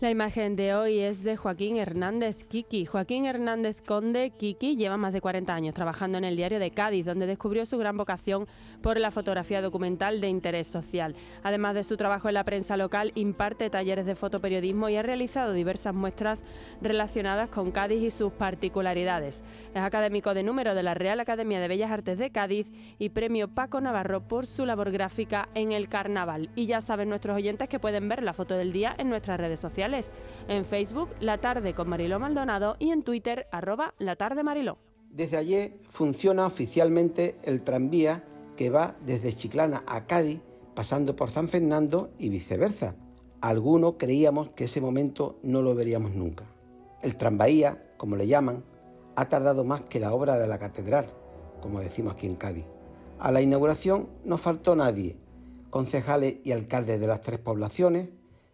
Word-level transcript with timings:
La 0.00 0.10
imagen 0.12 0.54
de 0.54 0.76
hoy 0.76 1.00
es 1.00 1.24
de 1.24 1.36
Joaquín 1.36 1.76
Hernández 1.76 2.44
Kiki. 2.44 2.84
Joaquín 2.84 3.26
Hernández 3.26 3.82
Conde 3.82 4.30
Kiki 4.30 4.76
lleva 4.76 4.96
más 4.96 5.12
de 5.12 5.20
40 5.20 5.52
años 5.52 5.74
trabajando 5.74 6.18
en 6.18 6.22
el 6.22 6.36
diario 6.36 6.60
de 6.60 6.70
Cádiz, 6.70 7.04
donde 7.04 7.26
descubrió 7.26 7.66
su 7.66 7.78
gran 7.78 7.96
vocación 7.96 8.46
por 8.80 9.00
la 9.00 9.10
fotografía 9.10 9.60
documental 9.60 10.20
de 10.20 10.28
interés 10.28 10.68
social. 10.68 11.16
Además 11.42 11.74
de 11.74 11.82
su 11.82 11.96
trabajo 11.96 12.28
en 12.28 12.34
la 12.34 12.44
prensa 12.44 12.76
local, 12.76 13.10
imparte 13.16 13.70
talleres 13.70 14.06
de 14.06 14.14
fotoperiodismo 14.14 14.88
y 14.88 14.94
ha 14.94 15.02
realizado 15.02 15.52
diversas 15.52 15.96
muestras 15.96 16.44
relacionadas 16.80 17.48
con 17.48 17.72
Cádiz 17.72 18.00
y 18.00 18.12
sus 18.12 18.32
particularidades. 18.32 19.42
Es 19.74 19.82
académico 19.82 20.32
de 20.32 20.44
número 20.44 20.76
de 20.76 20.84
la 20.84 20.94
Real 20.94 21.18
Academia 21.18 21.58
de 21.58 21.66
Bellas 21.66 21.90
Artes 21.90 22.18
de 22.18 22.30
Cádiz 22.30 22.70
y 23.00 23.08
premio 23.08 23.48
Paco 23.48 23.80
Navarro 23.80 24.20
por 24.20 24.46
su 24.46 24.64
labor 24.64 24.92
gráfica 24.92 25.48
en 25.56 25.72
el 25.72 25.88
carnaval. 25.88 26.50
Y 26.54 26.66
ya 26.66 26.80
saben 26.80 27.08
nuestros 27.08 27.34
oyentes 27.34 27.68
que 27.68 27.80
pueden 27.80 28.08
ver 28.08 28.22
la 28.22 28.32
foto 28.32 28.54
del 28.54 28.70
día 28.70 28.94
en 28.96 29.08
nuestras 29.08 29.40
redes 29.40 29.58
sociales 29.58 29.87
en 30.48 30.64
Facebook, 30.64 31.08
La 31.20 31.38
Tarde 31.38 31.74
con 31.74 31.88
Mariló 31.88 32.18
Maldonado 32.18 32.76
y 32.78 32.90
en 32.90 33.02
Twitter, 33.02 33.46
arroba 33.50 33.94
La 33.98 34.16
Tarde 34.16 34.42
Mariló. 34.42 34.78
Desde 35.10 35.38
ayer 35.38 35.78
funciona 35.88 36.46
oficialmente 36.46 37.36
el 37.42 37.62
tranvía 37.62 38.24
que 38.56 38.70
va 38.70 38.96
desde 39.06 39.32
Chiclana 39.32 39.84
a 39.86 40.06
Cádiz, 40.06 40.40
pasando 40.74 41.16
por 41.16 41.30
San 41.30 41.48
Fernando 41.48 42.10
y 42.18 42.28
viceversa. 42.28 42.96
Algunos 43.40 43.94
creíamos 43.98 44.50
que 44.50 44.64
ese 44.64 44.80
momento 44.80 45.38
no 45.42 45.62
lo 45.62 45.74
veríamos 45.74 46.14
nunca. 46.14 46.44
El 47.02 47.16
tranvía, 47.16 47.94
como 47.96 48.16
le 48.16 48.26
llaman, 48.26 48.64
ha 49.16 49.28
tardado 49.28 49.64
más 49.64 49.82
que 49.82 50.00
la 50.00 50.12
obra 50.12 50.38
de 50.38 50.48
la 50.48 50.58
catedral, 50.58 51.06
como 51.62 51.80
decimos 51.80 52.14
aquí 52.14 52.26
en 52.26 52.36
Cádiz. 52.36 52.66
A 53.18 53.32
la 53.32 53.40
inauguración 53.40 54.08
no 54.24 54.36
faltó 54.38 54.76
nadie, 54.76 55.16
concejales 55.70 56.36
y 56.44 56.52
alcaldes 56.52 57.00
de 57.00 57.06
las 57.06 57.22
tres 57.22 57.38
poblaciones, 57.38 58.10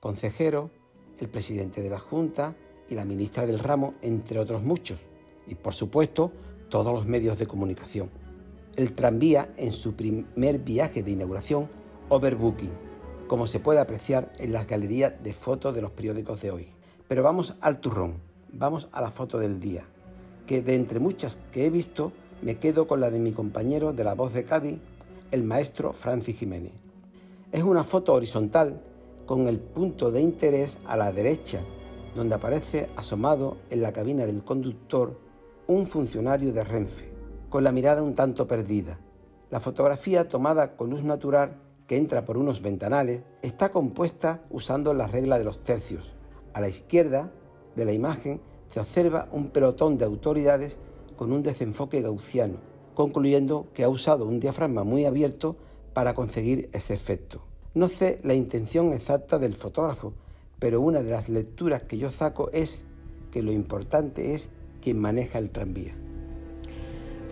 consejeros, 0.00 0.70
el 1.18 1.28
presidente 1.28 1.82
de 1.82 1.90
la 1.90 1.98
Junta 1.98 2.54
y 2.88 2.94
la 2.94 3.04
ministra 3.04 3.46
del 3.46 3.58
ramo, 3.58 3.94
entre 4.02 4.38
otros 4.38 4.62
muchos, 4.62 4.98
y 5.46 5.54
por 5.54 5.74
supuesto 5.74 6.32
todos 6.68 6.92
los 6.92 7.06
medios 7.06 7.38
de 7.38 7.46
comunicación. 7.46 8.10
El 8.76 8.92
tranvía 8.92 9.52
en 9.56 9.72
su 9.72 9.94
primer 9.94 10.58
viaje 10.58 11.02
de 11.02 11.12
inauguración, 11.12 11.68
overbooking, 12.08 12.72
como 13.26 13.46
se 13.46 13.60
puede 13.60 13.80
apreciar 13.80 14.32
en 14.38 14.52
las 14.52 14.66
galerías 14.66 15.14
de 15.22 15.32
fotos 15.32 15.74
de 15.74 15.82
los 15.82 15.90
periódicos 15.90 16.42
de 16.42 16.50
hoy. 16.50 16.68
Pero 17.08 17.22
vamos 17.22 17.56
al 17.60 17.80
turrón, 17.80 18.14
vamos 18.52 18.88
a 18.92 19.00
la 19.00 19.10
foto 19.10 19.38
del 19.38 19.60
día, 19.60 19.84
que 20.46 20.62
de 20.62 20.74
entre 20.74 21.00
muchas 21.00 21.38
que 21.50 21.66
he 21.66 21.70
visto, 21.70 22.12
me 22.42 22.58
quedo 22.58 22.86
con 22.86 23.00
la 23.00 23.10
de 23.10 23.18
mi 23.18 23.32
compañero 23.32 23.92
de 23.92 24.04
la 24.04 24.14
voz 24.14 24.32
de 24.32 24.44
Cádiz, 24.44 24.78
el 25.30 25.42
maestro 25.42 25.92
Francis 25.92 26.36
Jiménez. 26.36 26.72
Es 27.50 27.62
una 27.62 27.84
foto 27.84 28.12
horizontal 28.12 28.80
con 29.26 29.48
el 29.48 29.58
punto 29.58 30.10
de 30.10 30.22
interés 30.22 30.78
a 30.86 30.96
la 30.96 31.12
derecha, 31.12 31.60
donde 32.14 32.36
aparece 32.36 32.86
asomado 32.96 33.58
en 33.70 33.82
la 33.82 33.92
cabina 33.92 34.24
del 34.24 34.44
conductor 34.44 35.18
un 35.66 35.86
funcionario 35.88 36.52
de 36.52 36.62
Renfe, 36.62 37.10
con 37.50 37.64
la 37.64 37.72
mirada 37.72 38.02
un 38.02 38.14
tanto 38.14 38.46
perdida. 38.46 38.98
La 39.50 39.60
fotografía 39.60 40.28
tomada 40.28 40.76
con 40.76 40.90
luz 40.90 41.02
natural 41.02 41.56
que 41.86 41.96
entra 41.96 42.24
por 42.24 42.36
unos 42.36 42.62
ventanales 42.62 43.22
está 43.42 43.70
compuesta 43.70 44.42
usando 44.50 44.94
la 44.94 45.08
regla 45.08 45.38
de 45.38 45.44
los 45.44 45.62
tercios. 45.62 46.12
A 46.54 46.60
la 46.60 46.68
izquierda 46.68 47.32
de 47.74 47.84
la 47.84 47.92
imagen 47.92 48.40
se 48.68 48.80
observa 48.80 49.28
un 49.32 49.48
pelotón 49.48 49.98
de 49.98 50.04
autoridades 50.04 50.78
con 51.16 51.32
un 51.32 51.42
desenfoque 51.42 52.00
gaussiano, 52.00 52.58
concluyendo 52.94 53.66
que 53.74 53.84
ha 53.84 53.88
usado 53.88 54.24
un 54.26 54.40
diafragma 54.40 54.84
muy 54.84 55.04
abierto 55.04 55.56
para 55.92 56.14
conseguir 56.14 56.70
ese 56.72 56.94
efecto. 56.94 57.42
No 57.76 57.88
sé 57.88 58.18
la 58.24 58.32
intención 58.32 58.94
exacta 58.94 59.38
del 59.38 59.54
fotógrafo, 59.54 60.14
pero 60.58 60.80
una 60.80 61.02
de 61.02 61.10
las 61.10 61.28
lecturas 61.28 61.82
que 61.82 61.98
yo 61.98 62.08
saco 62.08 62.48
es 62.54 62.86
que 63.30 63.42
lo 63.42 63.52
importante 63.52 64.32
es 64.32 64.48
quien 64.80 64.98
maneja 64.98 65.38
el 65.38 65.50
tranvía. 65.50 65.94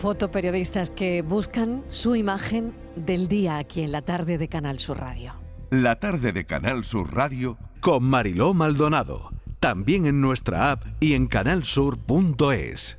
Fotoperiodistas 0.00 0.90
que 0.90 1.22
buscan 1.22 1.82
su 1.88 2.14
imagen 2.14 2.72
del 2.94 3.26
día 3.26 3.58
aquí 3.58 3.82
en 3.82 3.90
la 3.90 4.02
tarde 4.02 4.38
de 4.38 4.46
Canal 4.46 4.78
Sur 4.78 5.00
Radio. 5.00 5.32
La 5.70 5.98
tarde 5.98 6.30
de 6.30 6.46
Canal 6.46 6.84
Sur 6.84 7.12
Radio 7.12 7.58
con 7.80 8.04
Mariló 8.04 8.54
Maldonado. 8.54 9.30
También 9.58 10.06
en 10.06 10.20
nuestra 10.20 10.70
app 10.70 10.84
y 11.00 11.14
en 11.14 11.26
canalsur.es. 11.26 12.96